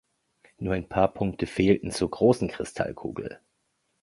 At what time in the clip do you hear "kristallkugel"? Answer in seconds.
2.47-3.39